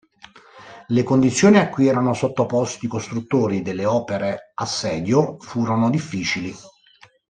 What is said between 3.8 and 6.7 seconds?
opere assedio furono difficili.